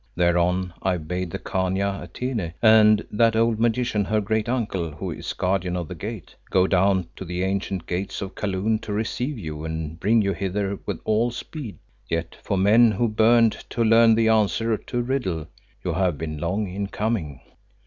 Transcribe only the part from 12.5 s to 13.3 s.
men who